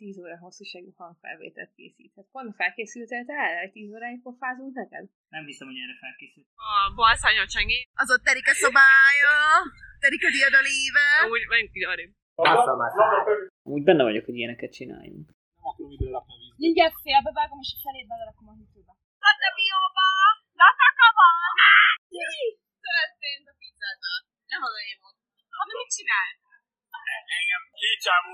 [0.00, 2.26] 10 óra hosszúságú hangfelvételt készíthet.
[2.36, 5.04] Pont felkészültél te erre, hogy 10 óráig pofázunk neked?
[5.36, 6.46] Nem hiszem, hogy erre felkészült.
[6.68, 7.80] A balszányos csengi.
[8.02, 9.36] Az ott terik a szobája,
[10.04, 11.06] terik a diadaléve.
[11.32, 12.12] Úgy, menjünk így arrébb.
[13.74, 15.26] Úgy benne vagyok, hogy ilyeneket csináljunk.
[15.56, 16.56] Nem akarom ide rakni a vízbe.
[16.64, 18.92] Mindjárt félbevágom, és a felét belerakom a hűtőbe.
[19.26, 20.06] Hát a bióba!
[20.62, 21.28] Latakaba!
[22.14, 22.42] Mi
[22.88, 24.18] történt a pizzával?
[24.52, 25.16] Nem az én volt.
[25.58, 26.36] Hanem mit csinált?
[27.38, 28.32] Engem két csávó,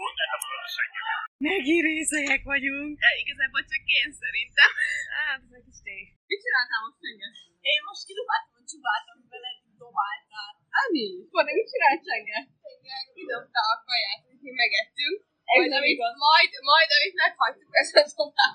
[0.66, 1.04] a seggem.
[1.48, 2.90] Megint részegek vagyunk.
[3.04, 4.70] Ja, igazából csak én szerintem.
[5.16, 6.06] Hát, ez egy kis tény.
[6.30, 7.28] Mit csináltál most Csenge?
[7.72, 10.52] Én most kidobáltam a csubát, amivel eddig dobáltál.
[10.82, 11.06] Ami?
[11.26, 12.38] Akkor mit csinált Csenge?
[13.16, 15.16] Kidobta a kaját, amit mi megettünk.
[15.50, 18.54] Majd, amit, majd, majd, amit meghagytuk, ezt a dobát.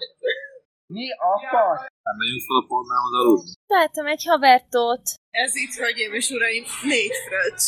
[0.97, 1.83] Mi a fasz?
[2.08, 3.52] Nem megyünk fel a pornához aludni.
[3.77, 5.05] Láttam egy havertót.
[5.44, 6.63] Ez itt, hölgyeim és uraim,
[6.94, 7.67] négy fröccs.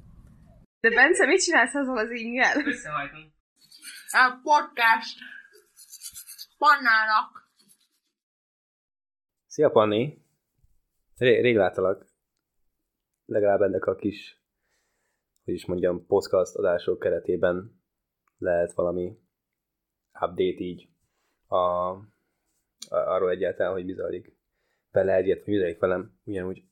[0.81, 2.65] De Bence, mit csinálsz azzal az ingel?
[2.65, 3.33] Összehajtom.
[4.11, 5.17] A podcast.
[6.57, 7.49] Pannának.
[9.45, 10.25] Szia, Panni!
[11.17, 12.05] Ré- rég láttalak.
[13.25, 14.41] Legalább ennek a kis,
[15.43, 17.81] hogy is mondjam, podcast adások keretében
[18.37, 19.17] lehet valami
[20.13, 20.89] update így
[21.47, 22.05] a, a,
[22.89, 24.35] arról egyáltalán, hogy mi zajlik
[24.91, 26.63] vele egyet, vagy mi zajlik velem, ugyanúgy.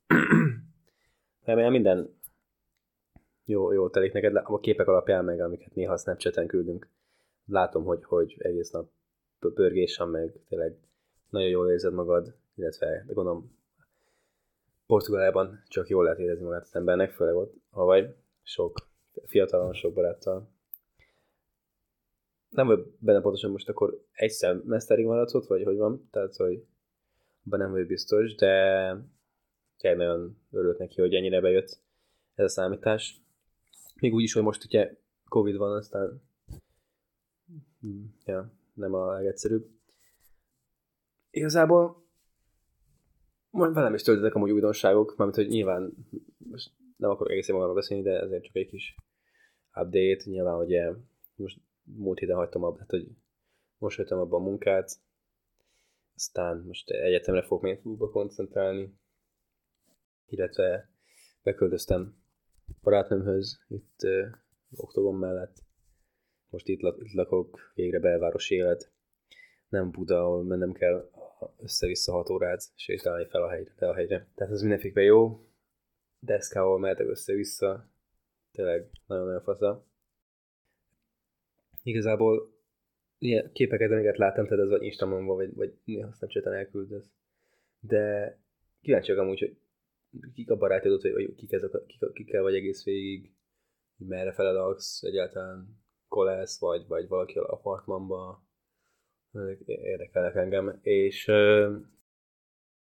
[1.46, 2.19] Remélem minden
[3.50, 6.90] jó, jó telik neked, a képek alapján meg, amiket néha Snapchaten küldünk.
[7.46, 8.90] Látom, hogy, hogy egész nap
[9.40, 10.78] pörgésen, meg tényleg
[11.30, 13.58] nagyon jól érzed magad, illetve de gondolom
[14.86, 18.78] Portugáliában csak jól lehet érezni magát az embernek, főleg ott, ha vagy sok
[19.26, 20.50] fiatalon, sok baráttal.
[22.50, 26.08] Nem vagy benne pontosan most akkor egy szemeszterig maradsz ott, vagy hogy van?
[26.12, 26.66] Tehát, hogy
[27.46, 28.96] abban nem vagy biztos, de
[29.78, 31.80] tényleg nagyon örülök neki, hogy ennyire bejött
[32.36, 33.22] ez a számítás.
[34.02, 34.96] Még úgy is, hogy most ugye
[35.28, 36.22] Covid van, aztán
[38.26, 39.70] ja, nem a legegyszerűbb.
[41.30, 42.08] Igazából
[43.50, 45.94] majd velem is töltetek amúgy újdonságok, mármint, hogy nyilván
[46.38, 48.96] most nem akarok egészen magamról beszélni, de ezért csak egy kis
[49.74, 50.24] update.
[50.24, 50.76] Nyilván, hogy
[51.36, 53.08] most múlt héten hagytam abba, tehát, hogy
[53.78, 55.00] most hagytam abba a munkát,
[56.16, 57.82] aztán most egyetemre fogok még
[58.12, 58.94] koncentrálni,
[60.26, 60.90] illetve
[61.44, 62.18] beköltöztem
[62.82, 64.28] barátnőmhöz itt uh,
[64.76, 65.58] oktogon mellett.
[66.50, 68.92] Most itt, lak, itt lakok, végre belvárosi élet.
[69.70, 71.10] Nem Buda, ahol mennem kell
[71.58, 74.28] össze-vissza 6 órát sétálni fel a helyre, le a helyre.
[74.36, 75.48] Tehát ez mindenféleképpen jó.
[76.20, 77.90] Deszkával mehetek össze-vissza.
[78.52, 79.86] Tényleg nagyon-nagyon fasza.
[81.84, 82.58] Igazából
[83.18, 87.10] ilyen képeket, amiket láttam, tehát ez vagy Instagramon vagy, vagy néha Snapchaten elküldesz.
[87.80, 88.38] De
[88.82, 89.58] kíváncsi vagyok amúgy, hogy
[90.34, 93.32] kik a barátod, vagy, vagy kik ezek, kik, kikkel vagy egész végig,
[93.98, 95.78] merre fele laksz, egyáltalán?
[96.08, 98.48] Kolesz, vagy, vagy valaki a apartmanba,
[99.66, 101.76] érdekelnek engem, és uh,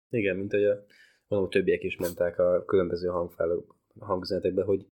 [0.09, 0.85] igen, mint hogy a,
[1.27, 3.65] mondom, a többiek is mondták a különböző hangfel,
[3.99, 4.87] hangüzenetekben, hogy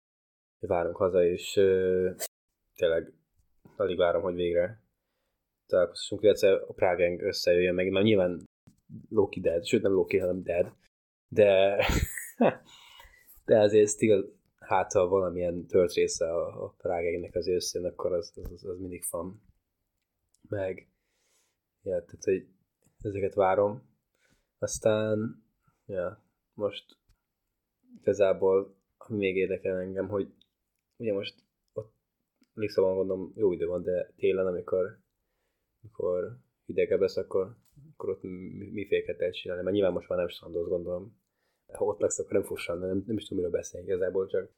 [0.60, 2.16] várunk haza, és uh,
[2.76, 3.14] tényleg
[3.76, 4.84] alig várom, hogy végre
[5.66, 8.44] találkozunk, illetve a Prágeng összejöjjön meg, mert nyilván
[9.10, 10.74] Loki dead, sőt nem Loki, hanem dead,
[11.28, 11.86] de,
[13.46, 18.32] de azért still, hát ha valamilyen tört része a, a Prágengnek az összén, akkor az,
[18.36, 19.42] az, az mindig van.
[20.50, 20.92] Meg,
[21.82, 22.48] ja, tehát, hogy
[23.02, 23.96] ezeket várom.
[24.60, 25.44] Aztán,
[25.86, 26.98] ja, most
[28.00, 30.34] igazából, ami még érdekel engem, hogy
[30.98, 31.44] ugye most
[31.74, 31.94] ott
[32.54, 35.00] Lisszabon gondolom jó idő van, de télen, amikor,
[35.82, 37.58] amikor hidegebb lesz, akkor,
[37.94, 38.22] akkor ott
[38.72, 41.26] miféket lehet csinálni, mert nyilván most már nem strandoz, gondolom.
[41.78, 44.52] Ha ott lesz, akkor nem fussan, nem, nem is tudom, miről beszélni igazából, csak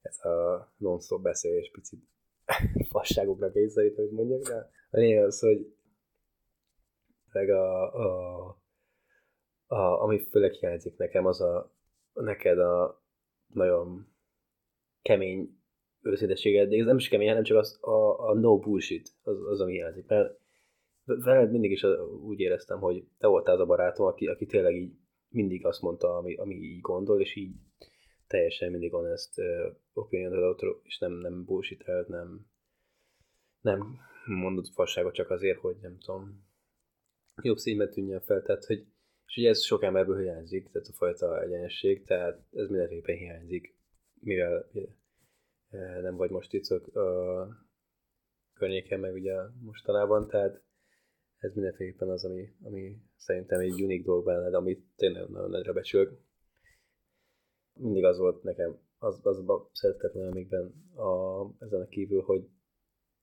[0.00, 2.00] ez a non-stop beszélés picit
[2.92, 5.74] fasságokra kényszerít, hogy mondjak, de a lényeg az, hogy
[7.32, 8.46] meg a, a,
[9.66, 11.74] a, ami főleg hiányzik nekem, az a
[12.12, 13.02] neked a
[13.46, 14.06] nagyon
[15.02, 15.60] kemény
[16.02, 19.60] őszintességed, de ez nem is kemény, hanem csak az, a, a no bullshit, az, az
[19.60, 20.06] ami hiányzik.
[20.06, 20.38] Mert
[21.04, 21.84] veled mindig is
[22.22, 24.92] úgy éreztem, hogy te voltál az a barátom, aki, aki tényleg így
[25.36, 27.54] mindig azt mondta, ami, ami így gondol, és így
[28.26, 32.46] teljesen mindig honest uh, opinion adott, és nem, nem bullshit nem,
[33.60, 36.44] nem mondott fasságot csak azért, hogy nem tudom,
[37.42, 38.86] jobb színben tűnjön fel, tehát hogy
[39.26, 43.78] és ugye ez sok emberből hiányzik, tehát a fajta egyenesség, tehát ez mindenképpen hiányzik,
[44.20, 44.70] mivel
[46.00, 47.48] nem vagy most itt a
[48.54, 50.62] környéken, meg ugye mostanában, tehát
[51.38, 56.18] ez mindenféleképpen az, ami, ami szerintem egy unik dolog benned, amit tényleg nagyon nagyra becsülök.
[57.72, 62.48] Mindig az volt nekem, az, az szerettem amikben a, ezen a kívül, hogy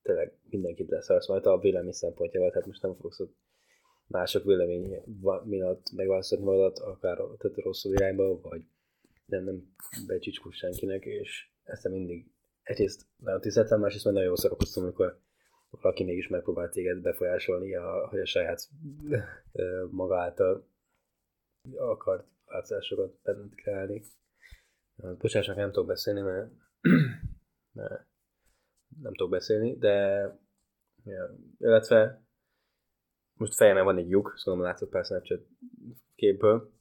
[0.01, 3.35] tényleg mindenkit leszarsz majd a vélemény szempontjával, tehát most nem fogsz ott
[4.07, 5.01] mások vélemény
[5.43, 8.61] miatt megválasztani magadat, akár tehát rosszul irányba, vagy
[9.25, 9.75] nem, nem
[10.07, 12.31] becsicskos senkinek, és ezt mindig
[12.63, 15.19] egyrészt nagyon tiszteltem, másrészt majd nagyon jó szórakoztam, amikor
[15.81, 18.69] valaki mégis megpróbál téged befolyásolni, a, hogy a saját
[19.89, 20.67] maga által
[21.75, 24.03] akart változásokat benned kreálni.
[25.17, 26.51] Bocsássak, nem tudok beszélni, mert,
[27.71, 28.05] mert
[29.01, 29.91] nem tudok beszélni, de
[31.03, 32.25] ja, illetve
[33.39, 35.47] most fejemben van egy lyuk, szóval látszott pár Snapchat
[36.15, 36.71] képből.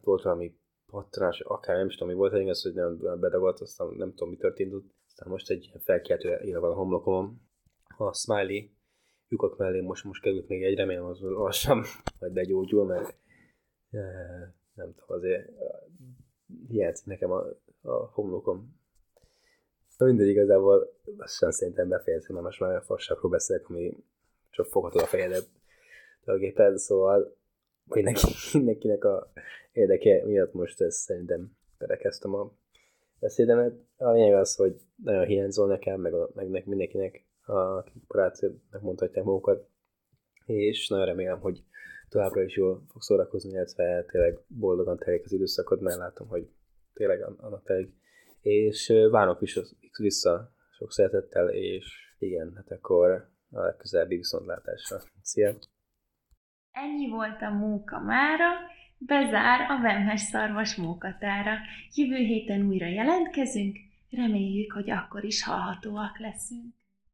[0.00, 3.88] Volt valami pattanás, akár nem is tudom, mi volt, egy az, hogy nem bedagadt, aztán
[3.88, 4.94] nem tudom, mi történt ott.
[5.06, 7.50] Aztán most egy felkeltő éle van a homlokomon.
[7.96, 8.70] A smiley
[9.28, 11.84] lyukak mellé most, most került még egy, remélem az lassan
[12.18, 13.14] majd begyógyul, mert
[14.74, 15.48] nem tudom, azért
[16.68, 17.44] hiányzik nekem a,
[17.82, 18.80] a homlokom.
[19.98, 23.96] Mindegy igazából lassan szerintem befejezem, mert most már a fasságról beszélek, ami
[24.50, 25.48] csak foghatod a fejedet
[26.24, 27.36] tulajdonképpen, szóval
[27.84, 29.32] mindenki, mindenkinek a
[29.72, 32.52] érdeke miatt most ezt szerintem berekeztem a
[33.18, 33.74] beszédemet.
[33.96, 39.68] A lényeg az, hogy nagyon hiányzol nekem, meg, a, meg mindenkinek, akik barátok mondhatják magukat,
[40.46, 41.64] és nagyon remélem, hogy
[42.08, 46.48] továbbra is jól fog szórakozni, illetve tényleg boldogan telik az időszakod, mert látom, hogy
[46.94, 47.94] tényleg annak telik.
[48.40, 49.58] És várok is
[49.98, 53.10] vissza sok szeretettel, és igen, hát akkor
[53.50, 55.00] a legközelebbi viszontlátásra.
[55.22, 55.54] Szia!
[56.70, 58.50] Ennyi volt a móka mára,
[58.98, 61.56] bezár a vemhes szarvas mókatára.
[61.94, 63.76] Jövő héten újra jelentkezünk,
[64.10, 66.74] reméljük, hogy akkor is hallhatóak leszünk.